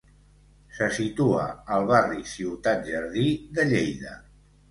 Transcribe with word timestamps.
Se 0.77 0.85
situa 0.93 1.43
al 1.75 1.85
barri 1.91 2.25
Ciutat 2.31 2.89
Jardí 2.89 3.27
de 3.59 3.67
Lleida. 3.75 4.17